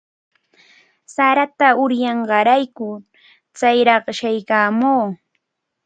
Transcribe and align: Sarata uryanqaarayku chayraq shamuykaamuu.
Sarata 1.15 1.67
uryanqaarayku 1.83 2.87
chayraq 3.57 4.05
shamuykaamuu. 4.17 5.03